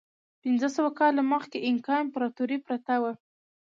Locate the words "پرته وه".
2.67-3.11